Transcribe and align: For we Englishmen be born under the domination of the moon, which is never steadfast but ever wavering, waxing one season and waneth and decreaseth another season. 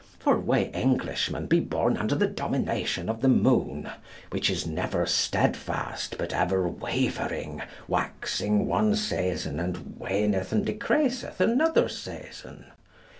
For 0.17 0.39
we 0.39 0.71
Englishmen 0.73 1.45
be 1.45 1.59
born 1.59 1.95
under 1.95 2.15
the 2.15 2.25
domination 2.25 3.07
of 3.07 3.21
the 3.21 3.27
moon, 3.29 3.87
which 4.31 4.49
is 4.49 4.65
never 4.65 5.05
steadfast 5.05 6.17
but 6.17 6.33
ever 6.33 6.67
wavering, 6.67 7.61
waxing 7.87 8.65
one 8.65 8.95
season 8.95 9.59
and 9.59 9.97
waneth 9.99 10.51
and 10.51 10.65
decreaseth 10.65 11.39
another 11.39 11.87
season. 11.87 12.65